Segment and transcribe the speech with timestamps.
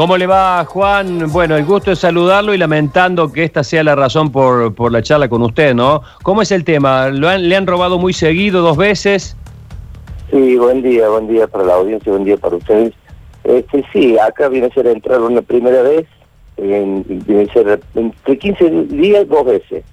[0.00, 1.30] ¿Cómo le va, Juan?
[1.30, 5.02] Bueno, el gusto es saludarlo y lamentando que esta sea la razón por, por la
[5.02, 6.00] charla con usted, ¿no?
[6.22, 7.08] ¿Cómo es el tema?
[7.10, 9.36] ¿Lo han- ¿Le han robado muy seguido, dos veces?
[10.30, 12.94] Sí, buen día, buen día para la audiencia, buen día para ustedes.
[13.44, 16.06] Este, sí, acá viene a ser entrar una primera vez,
[16.56, 19.84] en, viene a ser entre 15 días, dos veces.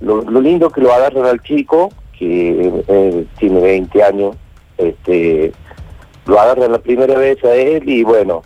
[0.00, 4.34] Lo, lo lindo que lo agarran al chico, que eh, tiene 20 años,
[4.76, 5.52] este,
[6.26, 8.42] lo agarran la primera vez a él y bueno,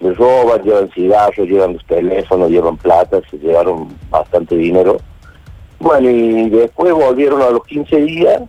[0.00, 4.96] le roban, llevan cigarros, llevan los teléfonos, llevan plata, se llevaron bastante dinero.
[5.78, 8.42] Bueno, y después volvieron a los 15 días,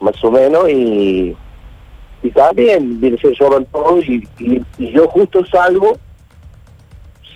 [0.00, 1.36] más o menos, y,
[2.22, 5.98] y también se roban todo y, y- y yo justo salgo,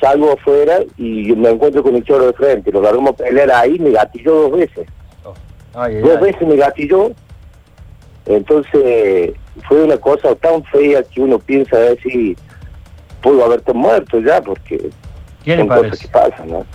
[0.01, 3.79] salgo afuera y me encuentro con el choro de frente, lo largamos a pelear ahí,
[3.79, 4.87] me gatilló dos veces,
[5.75, 6.23] ay, dos ay.
[6.25, 7.11] veces me gatilló,
[8.27, 9.33] entonces
[9.69, 12.37] fue una cosa tan fea que uno piensa si
[13.25, 14.91] pudo haberte muerto ya, porque
[15.43, 16.07] ¿Qué le son cosas parece?
[16.07, 16.67] que pasan, ¿no?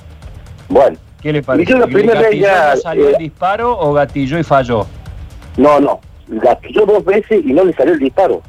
[0.67, 1.73] Bueno, ¿Qué le parece?
[1.73, 4.85] la ¿Le primera vez gatilló, ya, no salió eh, el disparo o gatilló y falló?
[5.57, 8.41] no, no, gatilló dos veces y no le salió el disparo.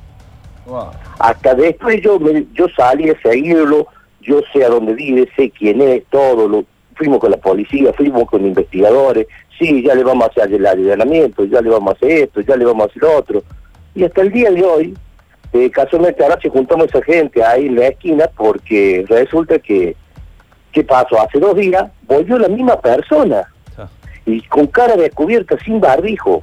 [0.66, 0.86] Wow.
[1.19, 3.86] Hasta después yo me- yo salí a seguirlo,
[4.22, 8.25] yo sé a dónde vive, sé quién es, todo, lo, fuimos con la policía, fuimos
[8.30, 9.27] con investigadores,
[9.58, 12.56] sí, ya le vamos a hacer el allanamiento, ya le vamos a hacer esto, ya
[12.56, 13.42] le vamos a hacer lo otro.
[13.94, 14.94] Y hasta el día de hoy,
[15.53, 19.97] eh, casualmente ahora se juntamos esa gente ahí en la esquina porque resulta que,
[20.73, 21.20] ¿qué pasó?
[21.20, 23.89] Hace dos días volvió la misma persona Ah.
[24.27, 26.43] y con cara descubierta, sin barbijo.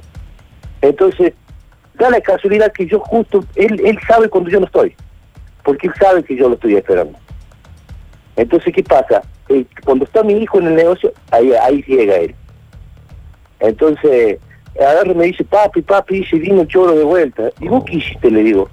[0.82, 1.32] Entonces,
[1.94, 4.94] da la casualidad que yo justo, él, él sabe cuando yo no estoy,
[5.64, 7.18] porque él sabe que yo lo estoy esperando.
[8.36, 9.22] Entonces, ¿qué pasa?
[9.48, 12.34] Eh, cuando está mi hijo en el negocio, ahí, ahí llega él.
[13.60, 14.38] Entonces,
[14.78, 17.50] agarra me dice, papi, papi, dice, vino el choro de vuelta.
[17.60, 18.30] ¿Y vos qué hiciste?
[18.30, 18.68] Le digo.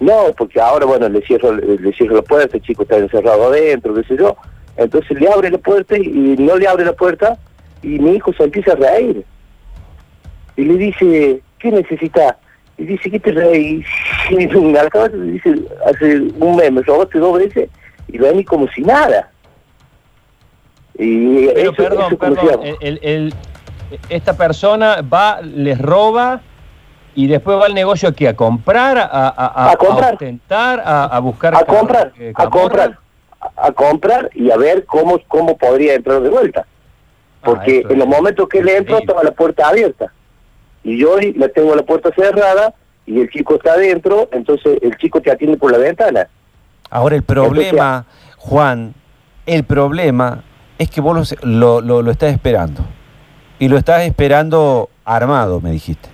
[0.00, 3.94] No, porque ahora, bueno, le cierro, le cierro la puerta, el chico está encerrado adentro,
[3.94, 4.36] qué sé yo.
[4.76, 6.06] Entonces le abre la puerta y,
[6.38, 7.38] no le abre la puerta
[7.82, 9.24] y mi hijo se empieza a reír.
[10.56, 12.36] Y le dice, ¿qué necesitas?
[12.76, 13.86] Y dice, ¿qué te reís?
[14.30, 15.54] Y me acabas de dice,
[15.86, 17.70] hace un mes me robaste dos veces
[18.08, 19.30] y vení como si nada.
[20.98, 23.34] Y Pero eso, perdón, eso el- el-
[24.08, 26.40] esta persona va, les roba
[27.16, 30.10] y después va al negocio aquí a comprar, a, a, a- A comprar.
[30.10, 32.60] a ostentar, a, a buscar a comprar, eh, a camorra.
[32.60, 32.98] comprar,
[33.56, 36.64] a, comprar y a ver cómo cómo podría entrar de vuelta.
[37.42, 39.02] Porque Ah, eso en los momentos que él entró increíble.
[39.04, 40.12] estaba la puerta abierta.
[40.84, 42.72] Y yo hoy le tengo la puerta cerrada
[43.06, 46.28] y el chico está adentro, entonces el chico te atiende por la ventana.
[46.90, 48.04] Ahora el problema,
[48.36, 48.94] Juan,
[49.46, 50.44] el problema
[50.78, 52.82] es que vos lo, lo, lo- lo estás esperando.
[53.58, 56.08] Y lo estás esperando armado, me dijiste.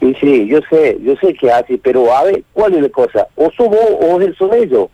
[0.00, 3.26] Y sí, yo sé, yo sé que hace, pero a ver, ¿cuál es la cosa?
[3.34, 4.88] O sos vos o son ellos.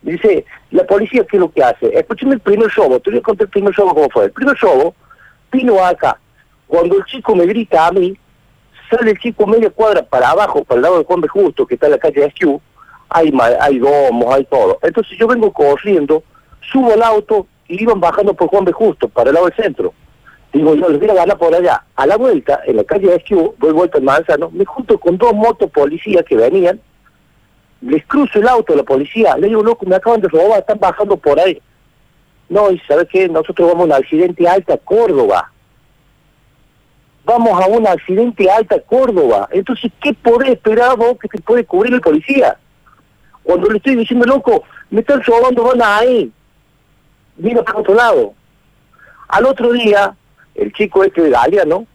[0.00, 1.86] Dice, la policía, ¿qué es lo que hace?
[1.92, 4.26] Escúchame el primer robo, te voy a contar el primer robo cómo fue.
[4.26, 4.94] El primer robo
[5.50, 6.18] vino acá.
[6.66, 8.16] Cuando el chico me grita a mí,
[8.90, 11.28] sale el chico media cuadra para abajo, para el lado de Juan B.
[11.28, 12.60] Justo, que está en la calle SQ,
[13.08, 14.78] hay, hay domos, hay todo.
[14.82, 16.22] Entonces yo vengo corriendo,
[16.72, 18.72] subo al auto y iban bajando por Juan B.
[18.72, 19.92] Justo, para el lado del centro.
[20.52, 21.84] Digo, yo les voy a ganar por allá.
[21.94, 25.34] A la vuelta, en la calle SQ, voy vuelta en Manzano, me junto con dos
[25.34, 26.80] motos policías que venían,
[27.80, 30.78] les cruzo el auto a la policía, le digo, loco, me acaban de robar, están
[30.78, 31.60] bajando por ahí.
[32.48, 33.28] No, y ¿sabes qué?
[33.28, 35.52] Nosotros vamos a un accidente alta Córdoba.
[37.24, 39.48] Vamos a un accidente alta Córdoba.
[39.52, 42.56] Entonces, ¿qué podés esperar vos que te puede cubrir el policía?
[43.42, 46.32] Cuando le estoy diciendo, loco, me están robando, van ahí.
[47.36, 48.32] Mira para otro lado.
[49.28, 50.16] Al otro día,
[50.58, 51.86] el chico este de Galeano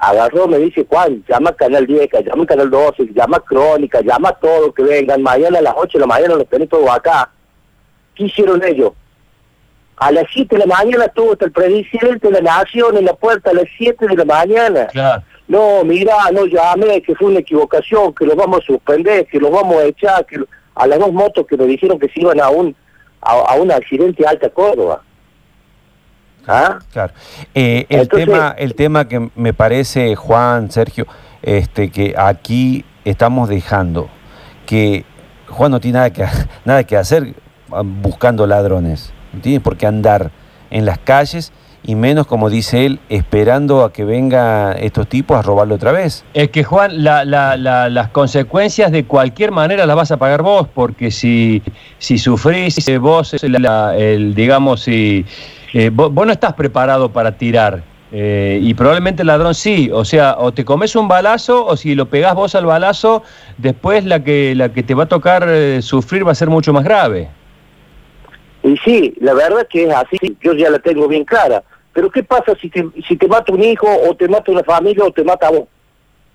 [0.00, 4.72] agarró, me dice, Juan, llama Canal 10, llama Canal 12, llama Crónica, llama a todo
[4.72, 7.30] que vengan, mañana a las 8 de la mañana los tenés todos acá.
[8.14, 8.92] ¿Qué hicieron ellos?
[9.96, 13.14] A las 7 de la mañana estuvo hasta el presidente de la Nación en la
[13.14, 14.86] puerta a las 7 de la mañana.
[14.86, 15.22] Claro.
[15.48, 19.50] No, mira, no llame, que fue una equivocación, que los vamos a suspender, que los
[19.50, 20.38] vamos a echar, que
[20.74, 22.76] a las dos motos que me dijeron que se iban a un
[23.20, 25.02] a, a un accidente Alta Córdoba.
[26.48, 26.78] ¿Ah?
[26.92, 27.12] Claro.
[27.54, 31.06] Eh, el, Entonces- tema, el tema que me parece, Juan, Sergio,
[31.42, 34.08] este, que aquí estamos dejando
[34.66, 35.04] que
[35.48, 36.24] Juan no tiene nada que,
[36.64, 37.34] nada que hacer
[37.70, 39.12] ah, buscando ladrones.
[39.32, 40.30] No tiene por qué andar
[40.70, 41.52] en las calles
[41.84, 46.24] y menos, como dice él, esperando a que vengan estos tipos a robarlo otra vez.
[46.34, 50.42] Es que Juan, la- la- la- las consecuencias de cualquier manera las vas a pagar
[50.42, 51.62] vos, porque si,
[51.98, 55.24] si sufrís, eh, vos, el, digamos, si
[55.74, 57.82] eh, vos, vos no estás preparado para tirar.
[58.10, 61.94] eh, y probablemente el ladrón sí, o sea, o te comes un balazo, o si
[61.94, 63.22] lo pegás vos al balazo,
[63.58, 66.72] después la que, la que te va a tocar eh, sufrir va a ser mucho
[66.72, 67.28] más grave.
[68.62, 71.62] Y sí, la verdad que es así, yo ya la tengo bien clara.
[71.92, 75.04] Pero ¿qué pasa si te, si te mata un hijo o te mata una familia
[75.04, 75.64] o te mata a vos?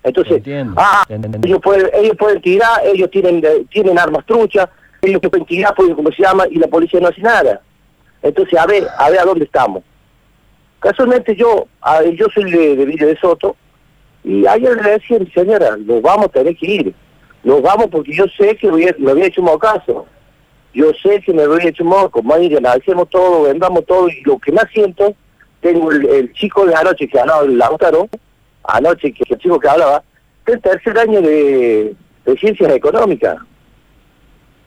[0.02, 1.38] Entonces, Entiendo, ah, entiendo.
[1.46, 4.68] ellos pueden, ellos pueden tirar, ellos tienen, eh, tienen armas truchas,
[5.00, 7.60] ellos pueden tirar, pueden, como se llama, y la policía no hace nada.
[8.24, 9.84] Entonces, a ver, a ver a dónde estamos.
[10.80, 13.54] Casualmente yo, a- yo soy de, de Villa de Soto,
[14.24, 16.94] y ayer le decía, señora, nos vamos a tener que ir.
[17.42, 20.06] Nos vamos porque yo sé que voy a- me había hecho un mocazo.
[20.72, 22.22] Yo sé que me había hecho un moco.
[22.22, 25.14] Mañana analicemos todo, vendamos todo, y lo que más siento,
[25.60, 28.08] tengo el, el chico de anoche que hablaba, el Lautaro,
[28.64, 30.02] anoche que el chico que hablaba,
[30.46, 31.94] el tercer año de,
[32.24, 33.36] de ciencias económicas.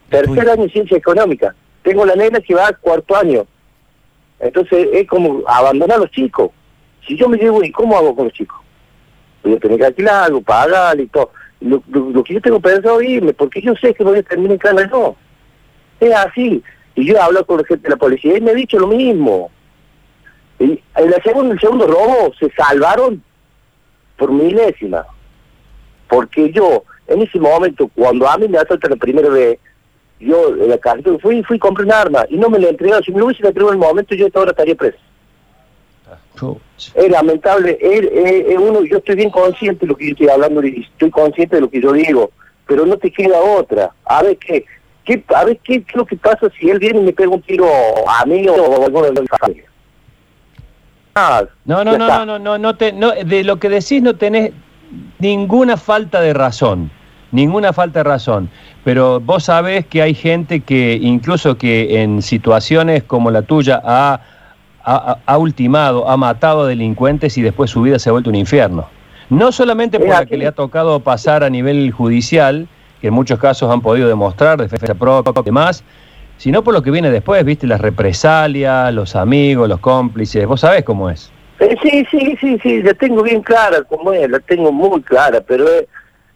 [0.10, 1.56] Tercer año de ciencias económicas.
[1.88, 3.48] Tengo la nena que va al cuarto año.
[4.42, 6.52] Entonces es como abandonar a los chicos.
[7.08, 8.60] Si yo me llevo, ¿y cómo hago con los chicos?
[9.42, 11.32] Voy a tener que alquilar algo, pagar y todo.
[11.62, 11.82] Lo,
[12.26, 15.16] que yo tengo pensado irme, porque yo sé que voy a terminar en cana no.
[16.02, 16.62] Es así.
[16.94, 18.88] Y yo he hablado con la gente de la policía y me ha dicho lo
[18.88, 19.50] mismo.
[20.60, 23.24] Y en la segundo, el segundo robo se salvaron
[24.18, 25.06] por milésima.
[26.10, 29.58] Porque yo, en ese momento, cuando a mí me asaltan la primera vez,
[30.20, 33.04] yo en la cárcel fui fui y compré un arma y no me la entregaron.
[33.04, 34.98] Si me lo hubiesen entregado en el momento, yo ahora estaría preso.
[36.36, 36.92] Pucha.
[36.96, 40.30] Es lamentable, es, es- es uno, yo estoy bien consciente de lo que yo estoy
[40.30, 42.32] hablando y estoy consciente de lo que yo digo,
[42.68, 43.92] pero no te queda otra.
[44.06, 44.64] A ver qué,
[45.04, 47.42] qué a ver qué, es lo que pasa si él viene y me pega un
[47.42, 47.66] tiro
[48.08, 49.64] a mí o a alguno de familia.
[51.16, 54.16] Ah, No, no, no, no, no, no, no te, no, de lo que decís no
[54.16, 54.52] tenés
[55.18, 56.92] ninguna falta de razón,
[57.32, 58.50] ninguna falta de razón.
[58.84, 64.22] Pero vos sabés que hay gente que incluso que en situaciones como la tuya ha,
[64.84, 68.36] ha, ha ultimado, ha matado a delincuentes y después su vida se ha vuelto un
[68.36, 68.88] infierno.
[69.30, 72.68] No solamente por la que le ha tocado pasar a nivel judicial,
[73.02, 75.84] que en muchos casos han podido demostrar defensa propia y demás,
[76.38, 80.84] sino por lo que viene después, viste, las represalias, los amigos, los cómplices, vos sabés
[80.84, 81.32] cómo es.
[81.60, 85.42] Eh, sí, sí, sí, sí, la tengo bien clara como es, la tengo muy clara,
[85.42, 85.86] pero es,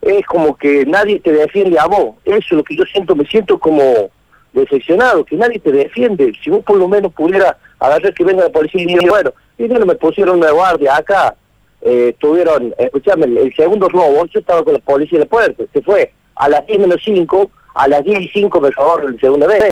[0.02, 2.16] es como que nadie te defiende a vos.
[2.26, 4.10] Eso es lo que yo siento, me siento como
[4.54, 6.34] decepcionado, que nadie te defiende.
[6.44, 9.64] Si vos por lo menos pudieras agarrar que venga la policía y diga, bueno, y
[9.68, 11.36] no me pusieron una guardia acá,
[11.82, 15.64] eh, tuvieron, escuchame, el, el segundo robo, yo estaba con la policía en la puerta,
[15.72, 19.20] se fue a las 10 menos 5, a las 10 y 5 me robaron la
[19.20, 19.72] segunda vez.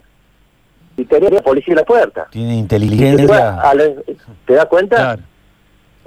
[0.97, 2.27] Y tenía la policía en la puerta.
[2.29, 3.25] Tiene inteligencia.
[3.73, 3.93] la-
[4.45, 4.95] ¿Te das cuenta?
[4.97, 5.21] Claro.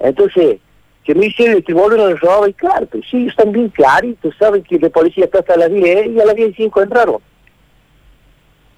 [0.01, 0.59] Entonces,
[1.05, 4.63] que me dice que vuelven a robar, y claro, pues sí, están bien claritos, saben
[4.63, 7.19] que la policía está hasta las 10 y a las 10 y 5 entraron.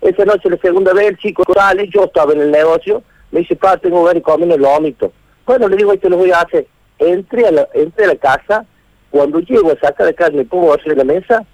[0.01, 3.57] Esa noche, la segunda vez, el chico sale, yo estaba en el negocio, me dice,
[3.57, 5.13] pa, tengo ganas de comer el vómito.
[5.47, 6.67] Bueno, le digo, te lo voy a hacer.
[6.99, 8.65] Entré a la, entré a la casa,
[9.11, 11.45] cuando llego a sacar de carne, me pongo a hacer la mesa,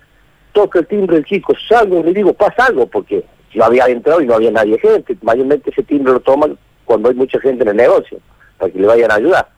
[0.53, 4.21] toca el timbre el chico, salgo y le digo, pasa algo, porque yo había entrado
[4.21, 5.17] y no había nadie gente.
[5.23, 8.19] Mayormente ese timbre lo toman cuando hay mucha gente en el negocio,
[8.59, 9.49] para que le vayan a ayudar.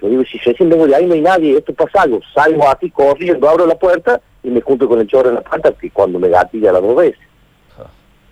[0.00, 2.20] Le digo, si recién vengo de ahí no hay nadie, esto pasa algo.
[2.34, 5.72] Salgo aquí corriendo, abro la puerta y me junto con el chorro en la puerta,
[5.72, 7.20] que cuando me gatilla las dos veces.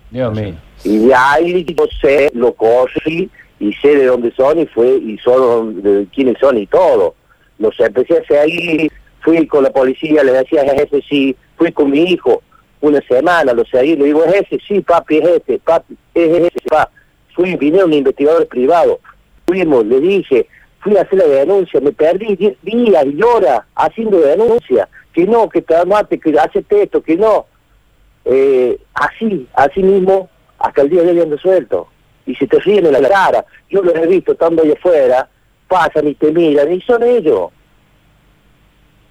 [0.09, 0.55] Dios mío.
[0.83, 3.29] Y de ahí yo sé, lo corrí
[3.59, 7.15] y sé de dónde son y fue y son de quiénes son y todo.
[7.59, 11.91] Los empecé a seguir, fui con la policía, le decía es ese sí, fui con
[11.91, 12.41] mi hijo
[12.81, 16.69] una semana, lo seguí, le digo es ese, sí papi es este, papi es ese,
[16.69, 16.89] pa.
[17.35, 18.99] Fui, vinieron investigadores privados,
[19.45, 20.47] fuimos, le dije,
[20.79, 25.49] fui a hacer la denuncia, me perdí 10 días y horas haciendo denuncia, que no,
[25.49, 27.45] que te mate, que hace esto, que no
[28.25, 31.87] eh, así, así mismo, hasta el día de hoy ando suelto.
[32.25, 33.45] Y se te ríen en la cara.
[33.69, 35.27] Yo los he visto estando ahí afuera,
[35.67, 37.49] pasan y te miran, y son ellos.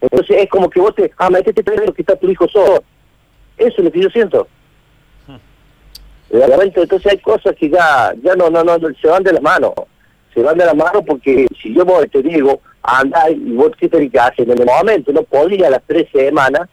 [0.01, 2.85] Entonces es como que vos te, ah, metete lo que está tu hijo solo.
[3.57, 4.47] Eso es lo que yo siento.
[6.31, 9.73] Realmente, entonces hay cosas que ya, ya no, no, no, se van de las manos.
[10.39, 13.89] Se van de las manos porque si yo voy, te digo, anda y vos qué
[13.89, 14.49] tenés que hacer.
[14.49, 16.69] En el momento no podía a las tres semanas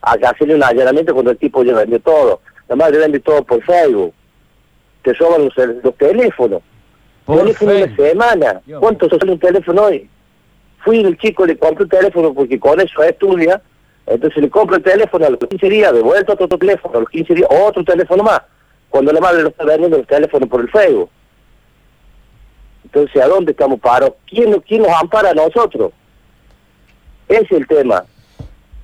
[0.00, 2.40] a hacerle un allanamiento cuando el tipo ya vendió todo.
[2.70, 4.14] La madre vende todo por Facebook.
[5.02, 6.62] Te roban los, los teléfonos.
[7.26, 8.62] Por teléfono una semana.
[8.64, 10.08] Dios ¿Cuánto sale un teléfono hoy?
[10.78, 13.60] Fui el chico, le compré un teléfono porque con eso estudia.
[14.06, 17.10] Entonces le compro el teléfono a los 15 días, de vuelta otro teléfono, a los
[17.10, 18.40] 15 días otro teléfono más.
[18.88, 21.10] Cuando la madre lo está vendiendo el teléfono por el Facebook.
[22.92, 24.14] Entonces, ¿a dónde estamos parados?
[24.28, 25.92] ¿Quién, ¿Quién nos ampara a nosotros?
[27.26, 28.04] Ese es el tema.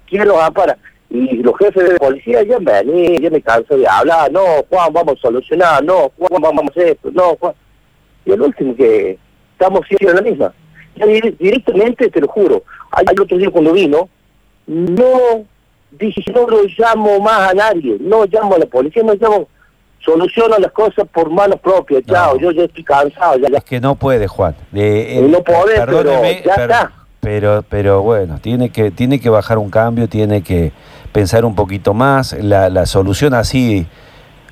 [0.08, 0.78] ¿Quién nos ampara?
[1.10, 4.92] Y los jefes de policía ya me vení, ya me canso de hablar, no, Juan,
[4.92, 7.52] vamos a solucionar, no, Juan, vamos a hacer esto, no, Juan.
[8.24, 9.18] Y el último que
[9.52, 10.54] estamos siendo la misma.
[11.38, 12.62] Directamente, te lo juro,
[12.98, 14.08] el otro día cuando vino,
[14.66, 15.44] no
[15.90, 19.48] dije, no lo llamo más a nadie, no llamo a la policía, no llamo,
[20.12, 22.02] soluciona las cosas por manos propias.
[22.06, 22.14] No.
[22.14, 23.38] Chao, yo ya estoy cansado.
[23.38, 24.54] Ya, Es que no puede, Juan.
[24.72, 26.92] De- Y no puede, pero ya está.
[27.20, 30.72] Pero, pero bueno, tiene que, tiene que bajar un cambio, tiene que
[31.12, 32.32] pensar un poquito más.
[32.32, 33.86] La, la solución así,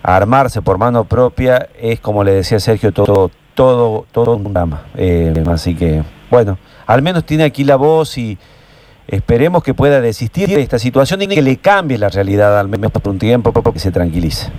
[0.02, 4.82] armarse por mano propia, es como le decía Sergio, todo, todo, todo un drama.
[4.96, 8.36] Eh, así que, bueno, al menos tiene aquí la voz y
[9.06, 12.90] esperemos que pueda desistir de esta situación y que le cambie la realidad al menos
[12.90, 14.50] por un tiempo, para que se tranquilice.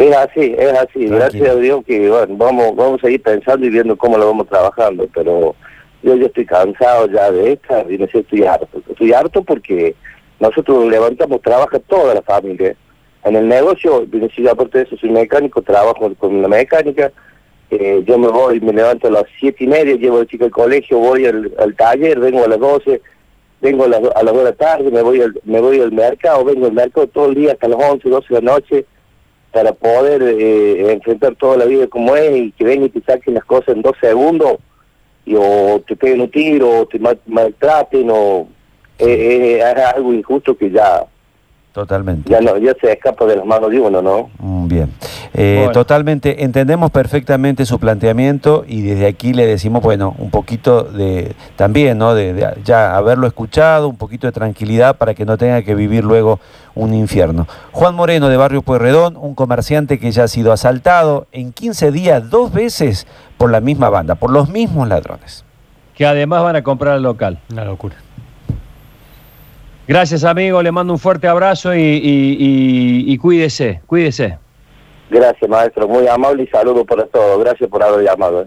[0.00, 1.06] Es así, es así.
[1.06, 1.16] Tranquilo.
[1.16, 4.48] Gracias a Dios que bueno, vamos, vamos a ir pensando y viendo cómo lo vamos
[4.48, 5.54] trabajando, pero
[6.02, 8.80] yo ya estoy cansado ya de esta y no sé, estoy harto.
[8.88, 9.94] Estoy harto porque
[10.38, 12.74] nosotros levantamos, trabaja toda la familia.
[13.24, 17.12] En el negocio, yo aparte de eso soy mecánico, trabajo con la mecánica,
[17.70, 20.50] eh, yo me voy, me levanto a las siete y media, llevo al chico al
[20.50, 23.02] colegio, voy al, al taller, vengo a las doce,
[23.60, 25.92] vengo a las, a las dos de la tarde, me voy al, me voy al
[25.92, 28.86] mercado, vengo al mercado todo el día hasta las once, doce de la noche,
[29.52, 33.34] para poder eh, enfrentar toda la vida como es y que vengan y te saquen
[33.34, 34.56] las cosas en dos segundos
[35.26, 38.46] y o te peguen un tiro o te ma- maltraten o
[38.98, 41.04] eh, eh, es algo injusto que ya
[41.72, 42.28] Totalmente.
[42.28, 44.90] ya no ya se escapa de las manos de uno no Mm, Bien,
[45.34, 45.72] Eh, Bueno.
[45.72, 51.98] totalmente, entendemos perfectamente su planteamiento y desde aquí le decimos, bueno, un poquito de, también,
[51.98, 52.14] ¿no?
[52.14, 56.02] De, de ya haberlo escuchado, un poquito de tranquilidad para que no tenga que vivir
[56.04, 56.40] luego
[56.74, 57.46] un infierno.
[57.72, 62.30] Juan Moreno de Barrio Pueyrredón, un comerciante que ya ha sido asaltado en 15 días
[62.30, 63.06] dos veces
[63.38, 65.44] por la misma banda, por los mismos ladrones.
[65.94, 67.38] Que además van a comprar al local.
[67.52, 67.96] Una locura.
[69.88, 70.62] Gracias, amigo.
[70.62, 74.38] Le mando un fuerte abrazo y, y- y- y cuídese, cuídese.
[75.10, 78.46] gracias maestro muy amable y saludo para todos gracias por haber llamado ¿eh?